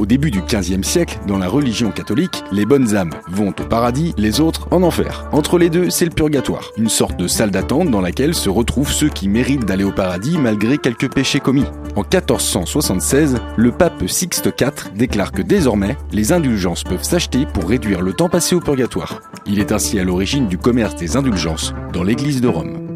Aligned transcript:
Au 0.00 0.06
début 0.06 0.30
du 0.30 0.40
XVe 0.40 0.82
siècle, 0.82 1.18
dans 1.26 1.36
la 1.36 1.46
religion 1.46 1.90
catholique, 1.90 2.42
les 2.52 2.64
bonnes 2.64 2.96
âmes 2.96 3.12
vont 3.28 3.50
au 3.50 3.66
paradis, 3.68 4.14
les 4.16 4.40
autres 4.40 4.66
en 4.70 4.82
enfer. 4.82 5.28
Entre 5.30 5.58
les 5.58 5.68
deux, 5.68 5.90
c'est 5.90 6.06
le 6.06 6.10
purgatoire, 6.10 6.72
une 6.78 6.88
sorte 6.88 7.18
de 7.18 7.28
salle 7.28 7.50
d'attente 7.50 7.90
dans 7.90 8.00
laquelle 8.00 8.34
se 8.34 8.48
retrouvent 8.48 8.90
ceux 8.90 9.10
qui 9.10 9.28
méritent 9.28 9.66
d'aller 9.66 9.84
au 9.84 9.92
paradis 9.92 10.38
malgré 10.38 10.78
quelques 10.78 11.12
péchés 11.12 11.38
commis. 11.38 11.66
En 11.96 12.00
1476, 12.00 13.42
le 13.58 13.72
pape 13.72 14.08
Sixte 14.08 14.46
IV 14.58 14.90
déclare 14.96 15.32
que 15.32 15.42
désormais, 15.42 15.98
les 16.12 16.32
indulgences 16.32 16.82
peuvent 16.82 17.04
s'acheter 17.04 17.44
pour 17.52 17.68
réduire 17.68 18.00
le 18.00 18.14
temps 18.14 18.30
passé 18.30 18.54
au 18.54 18.60
purgatoire. 18.60 19.20
Il 19.44 19.58
est 19.58 19.70
ainsi 19.70 19.98
à 19.98 20.04
l'origine 20.04 20.48
du 20.48 20.56
commerce 20.56 20.96
des 20.96 21.18
indulgences 21.18 21.74
dans 21.92 22.04
l'église 22.04 22.40
de 22.40 22.48
Rome. 22.48 22.86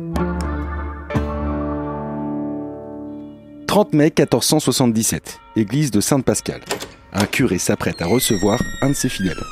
30 3.66 3.92
mai 3.92 4.04
1477, 4.04 5.38
église 5.56 5.90
de 5.90 6.00
Sainte-Pascale. 6.00 6.62
Un 7.14 7.26
curé 7.26 7.58
s'apprête 7.58 8.02
à 8.02 8.06
recevoir 8.06 8.60
un 8.82 8.88
de 8.88 8.94
ses 8.94 9.08
fidèles. 9.08 9.42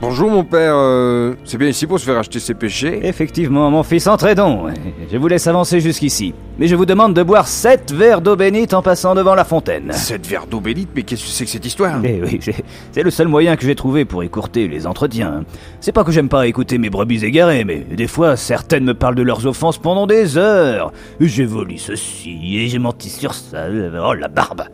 Bonjour 0.00 0.28
mon 0.28 0.42
père, 0.42 0.74
euh, 0.74 1.34
c'est 1.44 1.58
bien 1.58 1.68
ici 1.68 1.86
pour 1.86 2.00
se 2.00 2.04
faire 2.04 2.18
acheter 2.18 2.40
ses 2.40 2.54
péchés 2.54 3.06
Effectivement, 3.06 3.70
mon 3.70 3.84
fils, 3.84 4.08
entrez 4.08 4.34
donc. 4.34 4.70
Je 5.12 5.16
vous 5.16 5.28
laisse 5.28 5.46
avancer 5.46 5.78
jusqu'ici. 5.80 6.34
Mais 6.58 6.66
je 6.66 6.74
vous 6.74 6.86
demande 6.86 7.14
de 7.14 7.22
boire 7.22 7.46
sept 7.46 7.92
verres 7.92 8.20
d'eau 8.20 8.34
bénite 8.34 8.74
en 8.74 8.82
passant 8.82 9.14
devant 9.14 9.36
la 9.36 9.44
fontaine. 9.44 9.92
Sept 9.92 10.26
verres 10.26 10.48
d'eau 10.48 10.60
bénite, 10.60 10.88
mais 10.96 11.04
qu'est-ce 11.04 11.22
que 11.22 11.28
c'est 11.28 11.44
que 11.44 11.50
cette 11.52 11.64
histoire? 11.64 12.00
Eh 12.02 12.20
oui, 12.20 12.40
c'est 12.90 13.02
le 13.04 13.10
seul 13.12 13.28
moyen 13.28 13.54
que 13.54 13.64
j'ai 13.64 13.76
trouvé 13.76 14.04
pour 14.04 14.24
écourter 14.24 14.66
les 14.66 14.88
entretiens. 14.88 15.44
C'est 15.80 15.92
pas 15.92 16.02
que 16.02 16.10
j'aime 16.10 16.28
pas 16.28 16.48
écouter 16.48 16.78
mes 16.78 16.90
brebis 16.90 17.24
égarées, 17.24 17.62
mais 17.62 17.78
des 17.78 18.08
fois, 18.08 18.36
certaines 18.36 18.84
me 18.84 18.94
parlent 18.94 19.14
de 19.14 19.22
leurs 19.22 19.46
offenses 19.46 19.78
pendant 19.78 20.08
des 20.08 20.36
heures. 20.36 20.92
J'ai 21.20 21.46
volé 21.46 21.78
ceci 21.78 22.58
et 22.58 22.68
j'ai 22.68 22.80
menti 22.80 23.08
sur 23.08 23.34
ça. 23.34 23.66
Oh, 24.04 24.14
la 24.14 24.28
barbe 24.28 24.64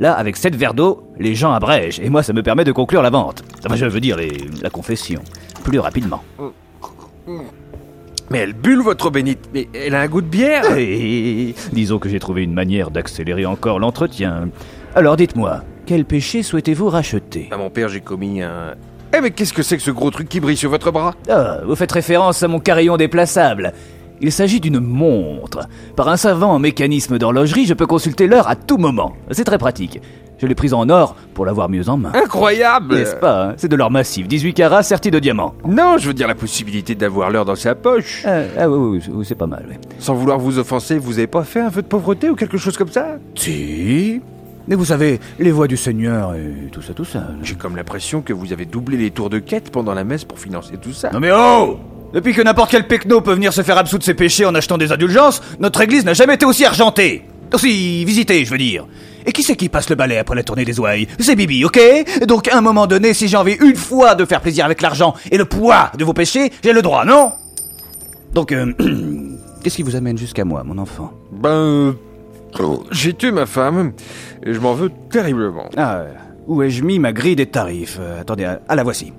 Là, 0.00 0.12
avec 0.14 0.36
sept 0.36 0.56
verres 0.56 0.74
d'eau, 0.74 1.04
les 1.18 1.34
gens 1.34 1.52
abrègent, 1.52 2.00
et 2.00 2.08
moi, 2.10 2.22
ça 2.22 2.32
me 2.32 2.42
permet 2.42 2.64
de 2.64 2.72
conclure 2.72 3.00
la 3.02 3.10
vente. 3.10 3.44
Enfin, 3.64 3.76
je 3.76 3.86
veux 3.86 4.00
dire, 4.00 4.16
les- 4.16 4.32
la 4.62 4.70
confession. 4.70 5.20
Plus 5.62 5.78
rapidement. 5.78 6.22
Mais 8.30 8.38
elle 8.38 8.52
bulle 8.54 8.80
votre 8.82 9.06
eau 9.06 9.10
bénite, 9.10 9.48
mais 9.52 9.68
elle 9.74 9.94
a 9.94 10.00
un 10.00 10.06
goût 10.08 10.20
de 10.22 10.26
bière 10.26 10.64
Et 10.76 11.54
disons 11.72 11.98
que 11.98 12.08
j'ai 12.08 12.18
trouvé 12.18 12.42
une 12.42 12.54
manière 12.54 12.90
d'accélérer 12.90 13.44
encore 13.46 13.78
l'entretien. 13.78 14.48
Alors 14.94 15.16
dites-moi, 15.16 15.62
quel 15.86 16.04
péché 16.04 16.42
souhaitez-vous 16.42 16.88
racheter? 16.88 17.48
Ah 17.52 17.56
mon 17.58 17.70
père, 17.70 17.88
j'ai 17.88 18.00
commis 18.00 18.42
un... 18.42 18.74
Eh 19.16 19.20
mais 19.20 19.30
qu'est-ce 19.30 19.52
que 19.52 19.62
c'est 19.62 19.76
que 19.76 19.82
ce 19.82 19.90
gros 19.90 20.10
truc 20.10 20.28
qui 20.28 20.40
brille 20.40 20.56
sur 20.56 20.70
votre 20.70 20.90
bras? 20.90 21.14
Ah, 21.28 21.58
vous 21.66 21.76
faites 21.76 21.92
référence 21.92 22.42
à 22.42 22.48
mon 22.48 22.58
carillon 22.60 22.96
déplaçable. 22.96 23.72
Il 24.20 24.32
s'agit 24.32 24.60
d'une 24.60 24.80
montre. 24.80 25.68
Par 25.96 26.08
un 26.08 26.16
savant 26.16 26.58
mécanisme 26.58 27.18
d'horlogerie, 27.18 27.66
je 27.66 27.74
peux 27.74 27.86
consulter 27.86 28.26
l'heure 28.26 28.48
à 28.48 28.56
tout 28.56 28.78
moment. 28.78 29.14
C'est 29.30 29.44
très 29.44 29.58
pratique. 29.58 30.00
Je 30.38 30.46
l'ai 30.46 30.54
prise 30.54 30.74
en 30.74 30.88
or 30.88 31.16
pour 31.32 31.46
l'avoir 31.46 31.68
mieux 31.68 31.88
en 31.88 31.96
main. 31.96 32.12
Incroyable 32.14 32.96
N'est-ce 32.96 33.16
pas 33.16 33.44
hein? 33.44 33.54
C'est 33.56 33.68
de 33.68 33.76
l'or 33.76 33.90
massif, 33.90 34.26
18 34.26 34.52
carats 34.54 34.82
serti 34.82 35.10
de 35.10 35.18
diamants. 35.18 35.54
Non, 35.66 35.96
je 35.98 36.08
veux 36.08 36.14
dire 36.14 36.28
la 36.28 36.34
possibilité 36.34 36.94
d'avoir 36.94 37.30
l'heure 37.30 37.44
dans 37.44 37.54
sa 37.54 37.74
poche. 37.74 38.24
Ah, 38.26 38.42
ah 38.58 38.68
oui, 38.68 38.98
oui, 38.98 39.12
oui, 39.12 39.24
c'est 39.26 39.36
pas 39.36 39.46
mal, 39.46 39.64
oui. 39.68 39.76
Sans 39.98 40.14
vouloir 40.14 40.38
vous 40.38 40.58
offenser, 40.58 40.98
vous 40.98 41.18
avez 41.18 41.28
pas 41.28 41.44
fait 41.44 41.60
un 41.60 41.68
vœu 41.68 41.82
de 41.82 41.86
pauvreté 41.86 42.30
ou 42.30 42.34
quelque 42.34 42.58
chose 42.58 42.76
comme 42.76 42.90
ça? 42.90 43.16
Si 43.36 44.20
Mais 44.66 44.74
vous 44.74 44.84
savez, 44.84 45.20
les 45.38 45.52
voies 45.52 45.68
du 45.68 45.76
Seigneur 45.76 46.34
et 46.34 46.68
tout 46.72 46.82
ça, 46.82 46.94
tout 46.94 47.04
ça. 47.04 47.28
J'ai 47.42 47.54
comme 47.54 47.76
l'impression 47.76 48.20
que 48.20 48.32
vous 48.32 48.52
avez 48.52 48.64
doublé 48.64 48.96
les 48.96 49.10
tours 49.10 49.30
de 49.30 49.38
quête 49.38 49.70
pendant 49.70 49.94
la 49.94 50.04
messe 50.04 50.24
pour 50.24 50.38
financer 50.38 50.76
tout 50.76 50.92
ça. 50.92 51.10
Non 51.10 51.20
mais 51.20 51.30
oh 51.32 51.78
Depuis 52.14 52.32
que 52.32 52.40
n'importe 52.42 52.70
quel 52.70 52.86
pecno 52.86 53.20
peut 53.20 53.34
venir 53.34 53.52
se 53.52 53.62
faire 53.62 53.76
absoudre 53.76 54.04
ses 54.04 54.14
péchés 54.14 54.46
en 54.46 54.54
achetant 54.54 54.78
des 54.78 54.92
indulgences, 54.92 55.42
notre 55.58 55.80
église 55.80 56.04
n'a 56.04 56.14
jamais 56.14 56.34
été 56.34 56.46
aussi 56.46 56.64
argentée. 56.64 57.24
Aussi 57.52 58.04
visitée, 58.04 58.44
je 58.44 58.50
veux 58.52 58.58
dire. 58.58 58.86
Et 59.26 59.32
qui 59.32 59.42
c'est 59.42 59.56
qui 59.56 59.68
passe 59.68 59.90
le 59.90 59.96
balai 59.96 60.18
après 60.18 60.36
la 60.36 60.44
tournée 60.44 60.64
des 60.64 60.78
ouailles? 60.78 61.08
C'est 61.18 61.34
Bibi, 61.34 61.64
ok? 61.64 61.80
Donc 62.28 62.46
à 62.48 62.56
un 62.56 62.60
moment 62.60 62.86
donné, 62.86 63.14
si 63.14 63.26
j'ai 63.26 63.36
envie 63.36 63.56
une 63.60 63.74
fois 63.74 64.14
de 64.14 64.24
faire 64.24 64.40
plaisir 64.40 64.64
avec 64.64 64.80
l'argent 64.80 65.14
et 65.32 65.36
le 65.38 65.44
poids 65.44 65.90
de 65.98 66.04
vos 66.04 66.12
péchés, 66.12 66.52
j'ai 66.62 66.72
le 66.72 66.82
droit, 66.82 67.04
non? 67.04 67.32
Donc, 68.32 68.52
euh, 68.52 68.72
qu'est-ce 69.62 69.76
qui 69.76 69.82
vous 69.82 69.96
amène 69.96 70.16
jusqu'à 70.18 70.44
moi, 70.44 70.62
mon 70.64 70.78
enfant? 70.78 71.12
Ben... 71.32 71.48
euh, 71.48 71.92
J'ai 72.92 73.14
tué 73.14 73.32
ma 73.32 73.46
femme, 73.46 73.92
et 74.44 74.52
je 74.52 74.60
m'en 74.60 74.74
veux 74.74 74.90
terriblement. 75.10 75.68
Ah, 75.76 75.96
euh, 75.96 76.12
où 76.46 76.62
ai-je 76.62 76.82
mis 76.84 76.98
ma 76.98 77.12
grille 77.12 77.36
des 77.36 77.46
tarifs? 77.46 77.98
Euh, 78.00 78.20
Attendez, 78.20 78.44
ah, 78.44 78.60
ah, 78.68 78.76
la 78.76 78.82
voici. 78.82 79.12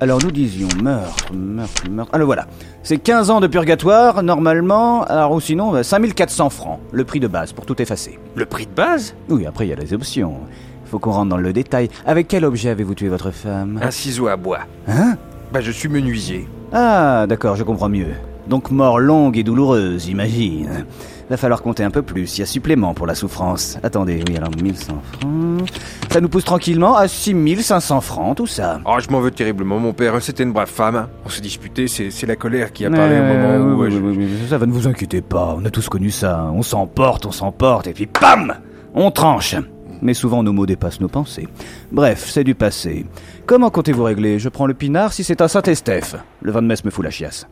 Alors 0.00 0.22
nous 0.22 0.30
disions 0.30 0.68
meurtre, 0.80 1.32
meurtre, 1.34 1.90
meurtre. 1.90 2.10
Ah 2.14 2.18
le 2.18 2.24
voilà. 2.24 2.46
C'est 2.84 2.98
15 2.98 3.30
ans 3.30 3.40
de 3.40 3.48
purgatoire, 3.48 4.22
normalement, 4.22 5.02
alors 5.04 5.32
ou 5.32 5.40
sinon 5.40 5.74
euh, 5.74 5.82
5400 5.82 6.50
francs, 6.50 6.78
le 6.92 7.04
prix 7.04 7.18
de 7.18 7.26
base 7.26 7.52
pour 7.52 7.66
tout 7.66 7.80
effacer. 7.82 8.18
Le 8.36 8.46
prix 8.46 8.66
de 8.66 8.70
base? 8.70 9.14
Oui, 9.28 9.44
après 9.44 9.66
il 9.66 9.70
y 9.70 9.72
a 9.72 9.76
les 9.76 9.92
options. 9.92 10.34
Faut 10.84 11.00
qu'on 11.00 11.10
rentre 11.10 11.30
dans 11.30 11.36
le 11.36 11.52
détail. 11.52 11.90
Avec 12.06 12.28
quel 12.28 12.44
objet 12.44 12.68
avez-vous 12.70 12.94
tué 12.94 13.08
votre 13.08 13.32
femme? 13.32 13.80
Un 13.82 13.90
ciseau 13.90 14.28
à 14.28 14.36
bois. 14.36 14.60
Hein? 14.86 15.16
Bah 15.52 15.60
je 15.60 15.72
suis 15.72 15.88
menuisier. 15.88 16.48
Ah, 16.72 17.26
d'accord, 17.28 17.56
je 17.56 17.64
comprends 17.64 17.88
mieux. 17.88 18.14
Donc 18.48 18.70
mort 18.70 18.98
longue 18.98 19.36
et 19.36 19.42
douloureuse, 19.42 20.04
j'imagine. 20.06 20.84
Va 21.28 21.36
falloir 21.36 21.60
compter 21.60 21.84
un 21.84 21.90
peu 21.90 22.00
plus, 22.00 22.38
il 22.38 22.40
y 22.40 22.42
a 22.42 22.46
supplément 22.46 22.94
pour 22.94 23.06
la 23.06 23.14
souffrance. 23.14 23.76
Attendez, 23.82 24.22
oui, 24.26 24.36
alors 24.38 24.48
1100 24.62 24.94
francs. 25.12 25.68
Ça 26.10 26.22
nous 26.22 26.30
pousse 26.30 26.44
tranquillement 26.44 26.96
à 26.96 27.06
6500 27.06 28.00
francs, 28.00 28.36
tout 28.38 28.46
ça. 28.46 28.80
Oh, 28.86 28.96
je 28.98 29.10
m'en 29.10 29.20
veux 29.20 29.30
terriblement, 29.30 29.78
mon 29.78 29.92
père, 29.92 30.14
c'était 30.22 30.44
une 30.44 30.52
brave 30.52 30.70
femme. 30.70 30.96
hein. 30.96 31.08
On 31.26 31.28
s'est 31.28 31.42
disputé, 31.42 31.86
c'est 31.86 32.26
la 32.26 32.36
colère 32.36 32.72
qui 32.72 32.86
a 32.86 32.90
parlé 32.90 33.18
au 33.18 33.22
moment 33.24 33.56
où... 33.76 33.82
oui, 33.84 33.90
je- 33.90 33.98
oui, 33.98 34.14
oui, 34.16 34.28
oui, 34.40 34.48
ça 34.48 34.56
va, 34.56 34.64
ne 34.64 34.72
vous 34.72 34.88
inquiétez 34.88 35.20
pas, 35.20 35.54
on 35.58 35.64
a 35.66 35.70
tous 35.70 35.86
connu 35.90 36.10
ça. 36.10 36.50
On 36.54 36.62
s'emporte, 36.62 37.26
on 37.26 37.32
s'emporte, 37.32 37.86
et 37.88 37.92
puis 37.92 38.06
PAM 38.06 38.54
On 38.94 39.10
tranche. 39.10 39.54
Mais 40.00 40.14
souvent 40.14 40.42
nos 40.42 40.52
mots 40.54 40.64
dépassent 40.64 41.00
nos 41.00 41.08
pensées. 41.08 41.48
Bref, 41.92 42.24
c'est 42.30 42.44
du 42.44 42.54
passé. 42.54 43.04
Comment 43.46 43.68
comptez-vous 43.68 44.04
régler? 44.04 44.38
Je 44.38 44.48
prends 44.48 44.66
le 44.66 44.72
pinard 44.74 45.12
si 45.12 45.24
c'est 45.24 45.42
un 45.42 45.48
Saint-Estèphe. 45.48 46.14
Le 46.40 46.52
vin 46.52 46.62
de 46.62 46.68
messe 46.68 46.84
me 46.84 46.90
fout 46.90 47.04
la 47.04 47.10
chiasse. 47.10 47.46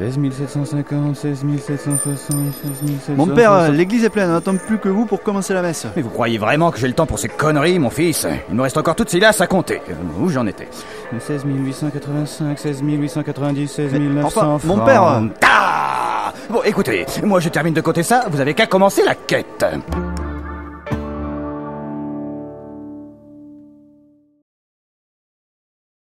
16 0.00 0.18
750, 0.32 1.14
16 1.14 1.44
760, 1.58 1.98
16 2.00 2.18
760... 2.18 3.16
Mon 3.18 3.26
père, 3.26 3.52
euh, 3.52 3.68
l'église 3.68 4.02
est 4.02 4.08
pleine, 4.08 4.30
on 4.30 4.32
n'attend 4.32 4.56
plus 4.56 4.78
que 4.78 4.88
vous 4.88 5.04
pour 5.04 5.22
commencer 5.22 5.52
la 5.52 5.60
messe. 5.60 5.86
Mais 5.94 6.00
vous 6.00 6.08
croyez 6.08 6.38
vraiment 6.38 6.70
que 6.70 6.78
j'ai 6.78 6.88
le 6.88 6.94
temps 6.94 7.04
pour 7.04 7.18
ces 7.18 7.28
conneries, 7.28 7.78
mon 7.78 7.90
fils? 7.90 8.26
Il 8.48 8.54
me 8.54 8.62
reste 8.62 8.78
encore 8.78 8.96
toutes 8.96 9.10
ces 9.10 9.20
lasses 9.20 9.42
à 9.42 9.46
compter. 9.46 9.82
Où 10.18 10.30
j'en 10.30 10.46
étais? 10.46 10.68
16 11.18 11.42
885, 11.44 12.58
16 12.58 12.80
890, 12.82 13.68
16 13.70 13.92
900 13.92 14.26
enfin, 14.26 14.58
mon 14.66 14.78
père, 14.78 15.06
euh, 15.06 15.20
Ah 15.42 16.32
Bon, 16.48 16.62
écoutez, 16.64 17.04
moi 17.22 17.40
je 17.40 17.50
termine 17.50 17.74
de 17.74 17.82
compter 17.82 18.02
ça, 18.02 18.24
vous 18.30 18.40
avez 18.40 18.54
qu'à 18.54 18.66
commencer 18.66 19.02
la 19.04 19.14
quête. 19.14 19.66